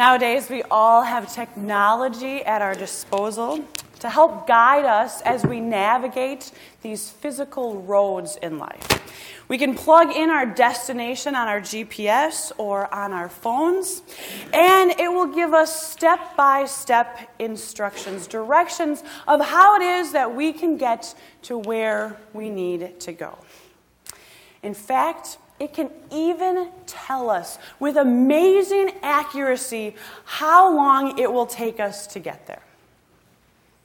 [0.00, 3.62] Nowadays, we all have technology at our disposal
[3.98, 9.44] to help guide us as we navigate these physical roads in life.
[9.46, 14.00] We can plug in our destination on our GPS or on our phones,
[14.54, 20.34] and it will give us step by step instructions, directions of how it is that
[20.34, 23.36] we can get to where we need to go.
[24.62, 31.78] In fact, it can even tell us with amazing accuracy how long it will take
[31.78, 32.62] us to get there.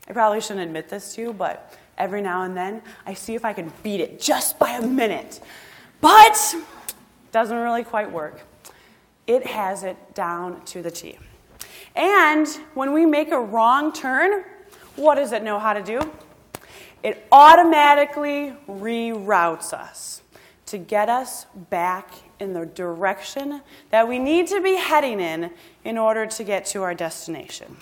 [0.07, 3.43] I probably shouldn't admit this to you, but every now and then I see if
[3.43, 5.41] I can beat it just by a minute.
[5.99, 6.55] But
[7.33, 8.39] doesn't really quite work.
[9.27, 11.17] It has it down to the T.
[11.93, 14.45] And when we make a wrong turn,
[14.95, 15.99] what does it know how to do?
[17.03, 20.21] It automatically reroutes us
[20.67, 23.61] to get us back in the direction
[23.91, 25.51] that we need to be heading in
[25.83, 27.77] in order to get to our destination.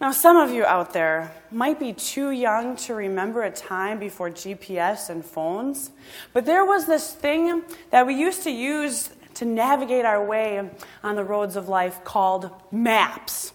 [0.00, 4.28] Now, some of you out there might be too young to remember a time before
[4.28, 5.92] GPS and phones,
[6.32, 10.70] but there was this thing that we used to use to navigate our way
[11.02, 13.52] on the roads of life called maps.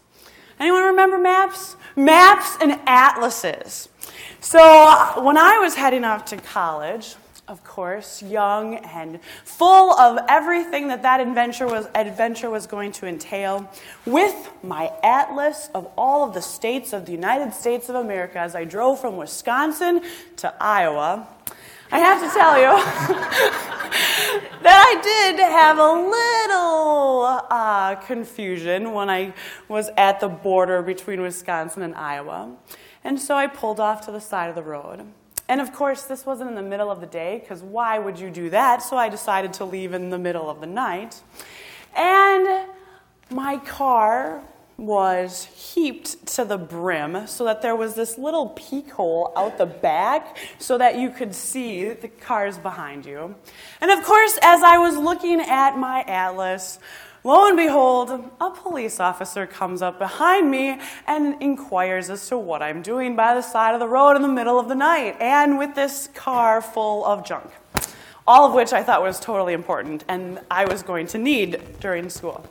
[0.59, 1.75] Anyone remember maps?
[1.95, 3.89] Maps and atlases.
[4.41, 4.59] So,
[5.21, 7.15] when I was heading off to college,
[7.49, 13.07] of course, young and full of everything that that adventure was, adventure was going to
[13.07, 13.69] entail,
[14.05, 18.55] with my atlas of all of the states of the United States of America as
[18.55, 20.01] I drove from Wisconsin
[20.37, 21.27] to Iowa.
[21.91, 22.69] I have to tell you
[24.61, 29.33] that I did have a little uh, confusion when I
[29.67, 32.55] was at the border between Wisconsin and Iowa.
[33.03, 35.07] And so I pulled off to the side of the road.
[35.49, 38.29] And of course, this wasn't in the middle of the day, because why would you
[38.29, 38.83] do that?
[38.83, 41.21] So I decided to leave in the middle of the night.
[41.97, 42.67] And
[43.31, 44.43] my car
[44.77, 49.65] was heaped to the brim so that there was this little peek hole out the
[49.65, 53.35] back so that you could see the cars behind you.
[53.81, 56.79] And of course, as I was looking at my atlas,
[57.25, 62.61] Lo and behold, a police officer comes up behind me and inquires as to what
[62.61, 65.57] I'm doing by the side of the road in the middle of the night and
[65.59, 67.51] with this car full of junk.
[68.25, 72.09] All of which I thought was totally important and I was going to need during
[72.09, 72.45] school.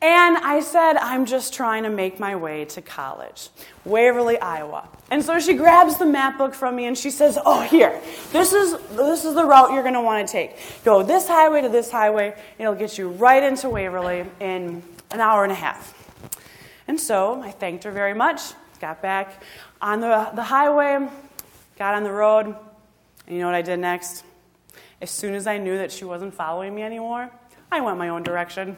[0.00, 3.48] And I said, I'm just trying to make my way to college,
[3.84, 4.88] Waverly, Iowa.
[5.10, 8.00] And so she grabs the map book from me and she says, Oh, here,
[8.30, 10.56] this is, this is the route you're going to want to take.
[10.84, 15.20] Go this highway to this highway, and it'll get you right into Waverly in an
[15.20, 15.94] hour and a half.
[16.86, 18.40] And so I thanked her very much,
[18.80, 19.42] got back
[19.82, 21.08] on the, the highway,
[21.76, 22.56] got on the road, and
[23.34, 24.22] you know what I did next?
[25.02, 27.30] As soon as I knew that she wasn't following me anymore,
[27.72, 28.76] I went my own direction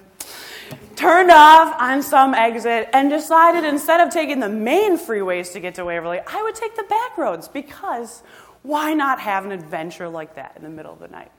[0.96, 5.74] turned off on some exit and decided instead of taking the main freeways to get
[5.76, 8.22] to Waverly, I would take the back roads because
[8.62, 11.30] why not have an adventure like that in the middle of the night?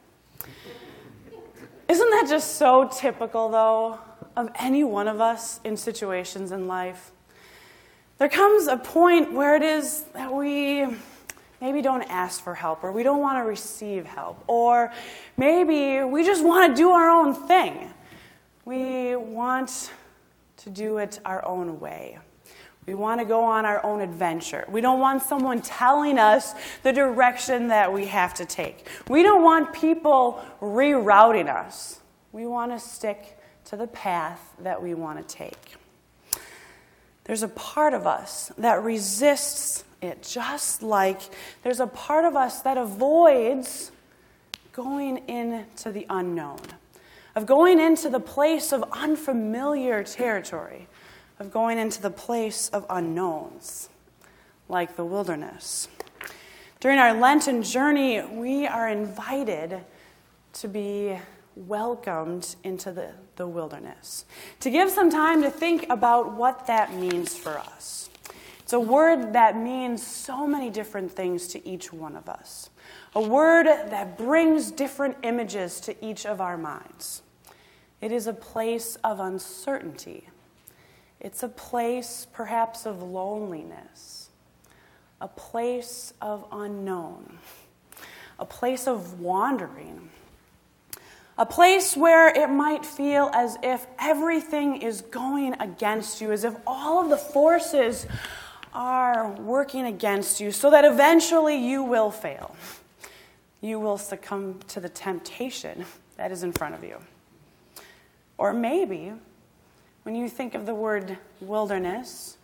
[1.88, 4.00] Isn't that just so typical, though,
[4.36, 7.12] of any one of us in situations in life?
[8.18, 10.88] There comes a point where it is that we
[11.60, 14.92] maybe don't ask for help, or we don't want to receive help, or
[15.38, 17.94] maybe we just want to do our own thing.
[18.66, 19.92] We want
[20.58, 22.20] to do it our own way.
[22.86, 24.66] We want to go on our own adventure.
[24.68, 28.88] We don't want someone telling us the direction that we have to take.
[29.08, 32.00] We don't want people rerouting us.
[32.32, 35.76] We want to stick to the path that we want to take.
[37.24, 41.22] There's a part of us that resists it, just like
[41.64, 43.92] there's a part of us that avoids
[44.74, 46.60] going into the unknown
[47.36, 50.88] of going into the place of unfamiliar territory,
[51.40, 53.90] of going into the place of unknowns,
[54.68, 55.88] like the wilderness.
[56.80, 59.82] During our Lenten journey, we are invited
[60.54, 61.18] to be
[61.56, 64.26] welcomed into the, the wilderness,
[64.60, 68.10] to give some time to think about what that means for us.
[68.60, 72.70] It's a word that means so many different things to each one of us
[73.14, 77.22] a word that brings different images to each of our minds.
[78.02, 80.28] It is a place of uncertainty.
[81.20, 84.30] It's a place, perhaps, of loneliness,
[85.22, 87.38] a place of unknown,
[88.40, 90.10] a place of wandering,
[91.38, 96.56] a place where it might feel as if everything is going against you, as if
[96.66, 98.08] all of the forces
[98.74, 102.56] are working against you, so that eventually you will fail.
[103.62, 105.86] You will succumb to the temptation
[106.18, 106.98] that is in front of you.
[108.42, 109.14] Or maybe
[110.02, 112.38] when you think of the word wilderness,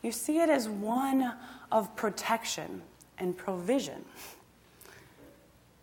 [0.00, 1.34] you see it as one
[1.72, 2.82] of protection
[3.18, 4.04] and provision.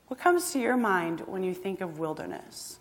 [0.07, 2.79] What comes to your mind when you think of wilderness?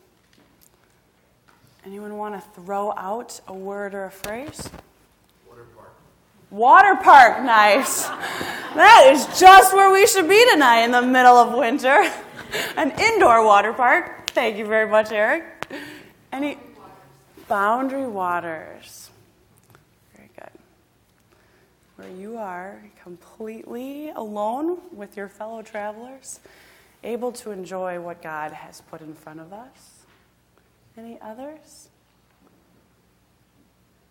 [1.84, 4.70] Anyone want to throw out a word or a phrase?
[5.48, 5.92] Water park.
[6.52, 8.04] Water park, nice.
[8.04, 12.08] That is just where we should be tonight in the middle of winter.
[12.76, 14.30] An indoor water park.
[14.30, 15.44] Thank you very much, Eric.
[16.30, 16.56] Any
[17.48, 19.10] boundary waters.
[20.14, 20.50] Very good.
[21.96, 26.40] Where you are completely alone with your fellow travelers,
[27.02, 30.04] able to enjoy what God has put in front of us.
[30.96, 31.88] Any others?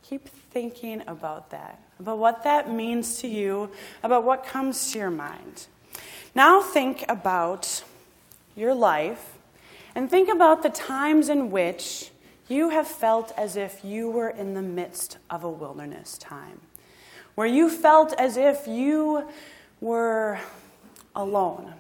[0.04, 3.70] Keep thinking about that, about what that means to you,
[4.04, 5.68] about what comes to your mind.
[6.34, 7.84] Now think about
[8.56, 9.38] your life
[9.94, 12.12] and think about the times in which
[12.50, 16.62] you have felt as if you were in the midst of a wilderness time,
[17.36, 19.28] where you felt as if you
[19.82, 20.40] were
[21.16, 21.74] alone,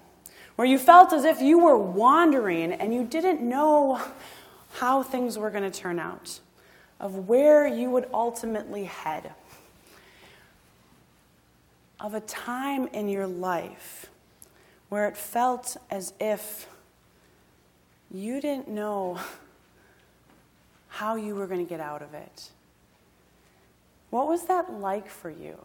[0.56, 4.02] where you felt as if you were wandering and you didn't know
[4.74, 6.40] how things were going to turn out,
[7.00, 9.32] of where you would ultimately head,
[12.00, 14.08] of a time in your life
[14.90, 16.68] where it felt as if
[18.12, 19.20] you didn't know
[20.98, 22.50] how you were going to get out of it.
[24.10, 25.56] What was that like for you?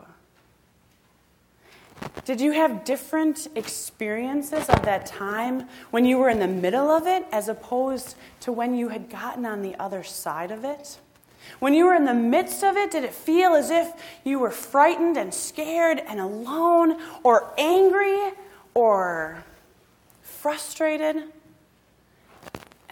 [2.26, 7.06] Did you have different experiences of that time when you were in the middle of
[7.06, 10.99] it as opposed to when you had gotten on the other side of it?
[11.61, 13.90] When you were in the midst of it, did it feel as if
[14.25, 18.32] you were frightened and scared and alone or angry
[18.75, 19.43] or
[20.20, 21.25] frustrated?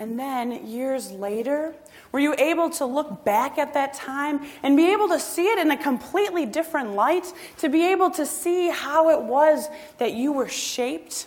[0.01, 1.75] And then years later,
[2.11, 5.59] were you able to look back at that time and be able to see it
[5.59, 7.31] in a completely different light?
[7.59, 9.69] To be able to see how it was
[9.99, 11.27] that you were shaped,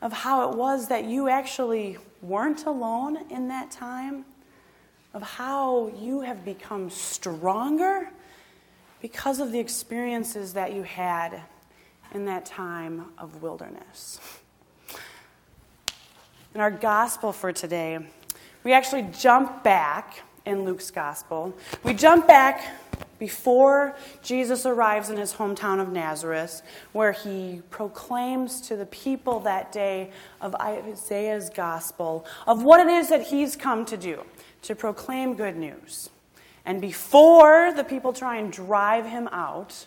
[0.00, 4.24] of how it was that you actually weren't alone in that time,
[5.12, 8.08] of how you have become stronger
[9.02, 11.42] because of the experiences that you had
[12.14, 14.18] in that time of wilderness.
[16.56, 17.98] In our gospel for today,
[18.64, 21.54] we actually jump back in Luke's gospel.
[21.84, 22.64] We jump back
[23.18, 26.62] before Jesus arrives in his hometown of Nazareth,
[26.92, 33.10] where he proclaims to the people that day of Isaiah's gospel of what it is
[33.10, 34.24] that he's come to do
[34.62, 36.08] to proclaim good news.
[36.64, 39.84] And before the people try and drive him out,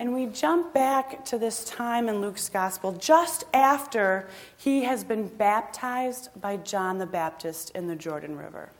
[0.00, 4.26] and we jump back to this time in Luke's gospel just after
[4.56, 8.70] he has been baptized by John the Baptist in the Jordan River.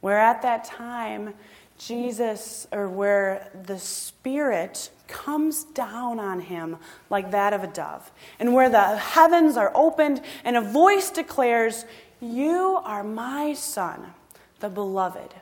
[0.00, 1.34] Where at that time,
[1.78, 6.78] Jesus, or where the Spirit comes down on him
[7.10, 8.10] like that of a dove,
[8.40, 11.84] and where the heavens are opened and a voice declares,
[12.20, 14.12] You are my Son,
[14.58, 15.32] the beloved,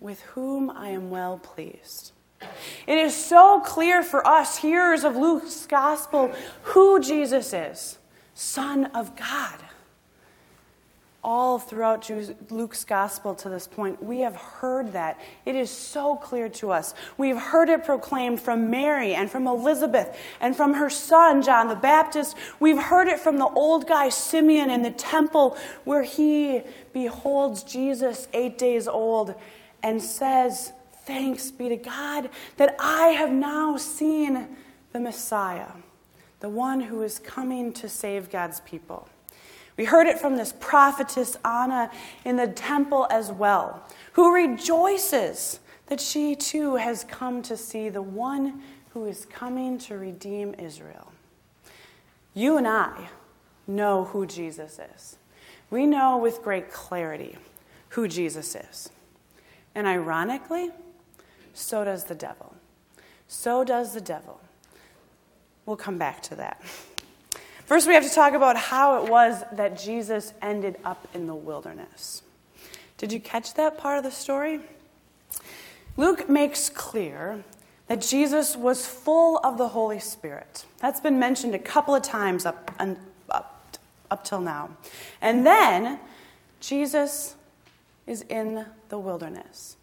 [0.00, 2.12] with whom I am well pleased.
[2.40, 7.98] It is so clear for us, hearers of Luke's gospel, who Jesus is
[8.34, 9.60] Son of God.
[11.24, 12.08] All throughout
[12.50, 15.18] Luke's gospel to this point, we have heard that.
[15.44, 16.94] It is so clear to us.
[17.18, 21.74] We've heard it proclaimed from Mary and from Elizabeth and from her son, John the
[21.74, 22.36] Baptist.
[22.60, 26.62] We've heard it from the old guy, Simeon, in the temple, where he
[26.92, 29.34] beholds Jesus eight days old
[29.82, 30.72] and says,
[31.06, 34.48] Thanks be to God that I have now seen
[34.92, 35.70] the Messiah,
[36.40, 39.08] the one who is coming to save God's people.
[39.76, 41.90] We heard it from this prophetess Anna
[42.24, 48.02] in the temple as well, who rejoices that she too has come to see the
[48.02, 51.12] one who is coming to redeem Israel.
[52.34, 53.10] You and I
[53.68, 55.18] know who Jesus is.
[55.70, 57.36] We know with great clarity
[57.90, 58.90] who Jesus is.
[59.74, 60.70] And ironically,
[61.56, 62.54] so does the devil.
[63.28, 64.40] So does the devil.
[65.64, 66.62] We'll come back to that.
[67.64, 71.34] First, we have to talk about how it was that Jesus ended up in the
[71.34, 72.22] wilderness.
[72.98, 74.60] Did you catch that part of the story?
[75.96, 77.42] Luke makes clear
[77.88, 80.64] that Jesus was full of the Holy Spirit.
[80.78, 82.70] That's been mentioned a couple of times up,
[83.30, 83.78] up,
[84.10, 84.70] up till now.
[85.20, 85.98] And then
[86.60, 87.34] Jesus
[88.06, 89.76] is in the wilderness.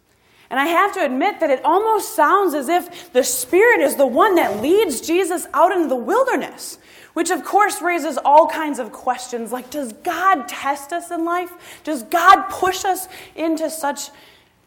[0.54, 4.06] And I have to admit that it almost sounds as if the Spirit is the
[4.06, 6.78] one that leads Jesus out into the wilderness,
[7.12, 11.80] which of course raises all kinds of questions like Does God test us in life?
[11.82, 14.10] Does God push us into such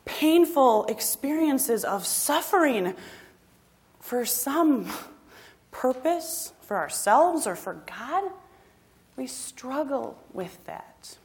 [0.04, 2.94] painful experiences of suffering
[4.02, 4.92] for some
[5.72, 8.30] purpose, for ourselves or for God,
[9.16, 11.18] we struggle with that.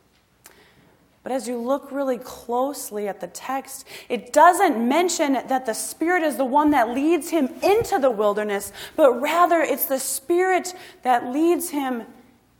[1.23, 6.23] But as you look really closely at the text, it doesn't mention that the Spirit
[6.25, 11.27] is the one that leads him into the wilderness, but rather it's the Spirit that
[11.27, 12.03] leads him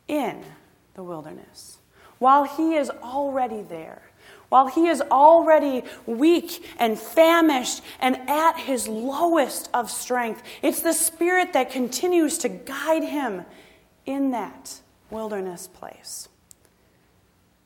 [0.07, 0.45] in
[0.95, 1.79] the wilderness
[2.23, 4.01] while he is already there.
[4.49, 10.93] While he is already weak and famished and at his lowest of strength, it's the
[10.93, 13.45] Spirit that continues to guide him
[14.07, 14.79] in that
[15.11, 16.29] wilderness place.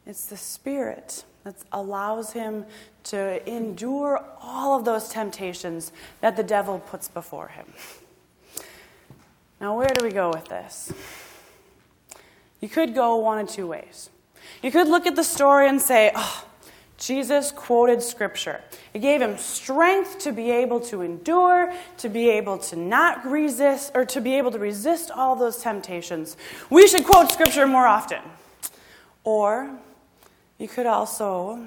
[0.06, 2.64] It's the Spirit that allows him
[3.04, 7.66] to endure all of those temptations that the devil puts before him.
[9.60, 10.92] Now, where do we go with this?
[12.60, 14.10] You could go one of two ways.
[14.62, 16.44] You could look at the story and say, oh,
[16.98, 18.60] Jesus quoted scripture.
[18.94, 23.92] It gave him strength to be able to endure, to be able to not resist,
[23.94, 26.36] or to be able to resist all those temptations.
[26.70, 28.22] We should quote scripture more often.
[29.24, 29.78] Or
[30.58, 31.66] you could also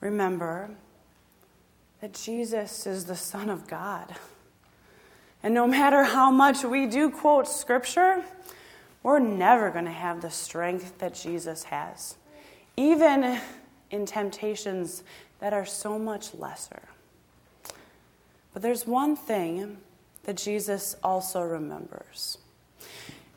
[0.00, 0.70] remember
[2.00, 4.14] that Jesus is the Son of God.
[5.42, 8.24] And no matter how much we do quote scripture,
[9.02, 12.16] we're never going to have the strength that Jesus has,
[12.76, 13.40] even
[13.90, 15.02] in temptations
[15.40, 16.82] that are so much lesser.
[18.52, 19.78] But there's one thing
[20.24, 22.38] that Jesus also remembers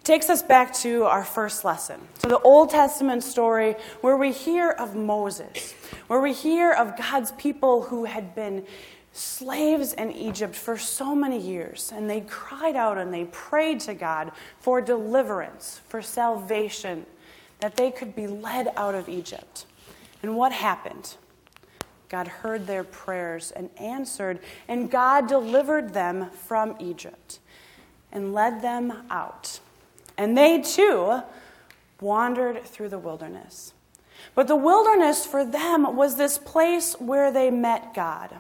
[0.04, 4.70] takes us back to our first lesson, to the Old Testament story where we hear
[4.70, 5.74] of Moses,
[6.08, 8.66] where we hear of God's people who had been
[9.14, 13.94] slaves in Egypt for so many years, and they cried out and they prayed to
[13.94, 17.06] God for deliverance, for salvation,
[17.60, 19.66] that they could be led out of Egypt.
[20.22, 21.16] And what happened?
[22.10, 27.40] God heard their prayers and answered, and God delivered them from Egypt
[28.12, 29.60] and led them out.
[30.18, 31.22] And they too
[32.00, 33.74] wandered through the wilderness.
[34.36, 38.36] But the wilderness for them was this place where they met God,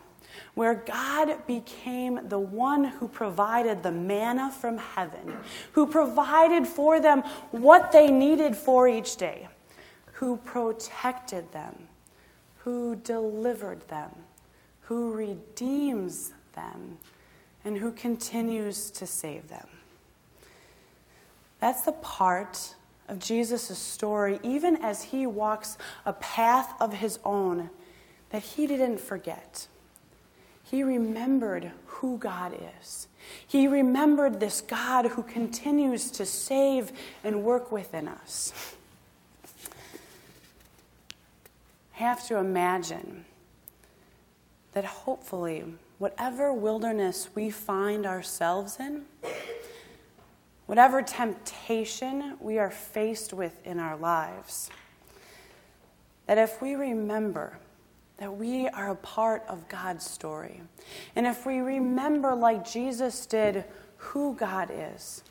[0.53, 5.37] where God became the one who provided the manna from heaven,
[5.73, 9.47] who provided for them what they needed for each day,
[10.13, 11.87] who protected them,
[12.57, 14.11] who delivered them,
[14.81, 16.97] who redeems them,
[17.65, 19.67] and who continues to save them.
[21.63, 22.75] That's the part
[23.07, 27.69] of Jesus' story, even as he walks a path of his own
[28.31, 29.69] that he didn't forget.
[30.61, 33.07] He remembered who God is.
[33.47, 36.91] He remembered this God who continues to save
[37.23, 38.75] and work within us.
[41.95, 43.23] I have to imagine
[44.73, 45.63] that hopefully,
[45.97, 49.05] whatever wilderness we find ourselves in,
[50.73, 54.71] whatever temptation we are faced with in our lives,
[56.25, 57.59] that if we remember
[58.17, 60.61] that we are a part of God's story,
[61.15, 63.65] and if we remember, like Jesus did,
[63.97, 65.23] who God is,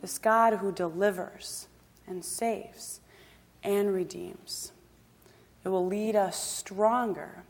[0.00, 1.68] this God who delivers
[2.08, 2.98] and saves
[3.62, 4.72] and redeems,
[5.64, 7.44] it will lead us stronger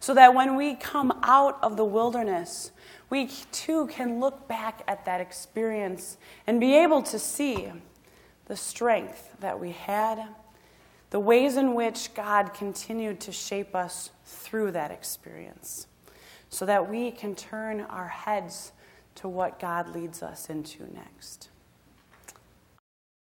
[0.00, 2.70] so that when we come out of the wilderness,
[3.10, 7.72] we too can look back at that experience and be able to see
[8.46, 10.28] the strength that we had,
[11.10, 15.86] the ways in which God continued to shape us through that experience,
[16.50, 18.72] so that we can turn our heads
[19.16, 21.48] to what God leads us into next.